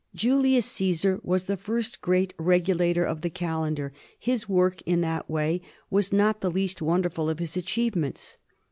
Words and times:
Julius 0.15 0.65
Caesar 0.65 1.19
was 1.21 1.43
the 1.43 1.55
first 1.57 2.01
great 2.01 2.33
regulator 2.39 3.05
of 3.05 3.21
the 3.21 3.29
calendar; 3.29 3.93
his 4.17 4.49
work 4.49 4.81
in 4.87 5.01
that 5.01 5.29
way 5.29 5.61
was 5.91 6.11
not 6.11 6.41
the 6.41 6.49
least 6.49 6.81
wonderful 6.81 7.29
of 7.29 7.37
his 7.37 7.55
achievements. 7.55 8.37